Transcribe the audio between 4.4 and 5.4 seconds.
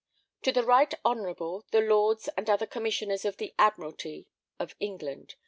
of England.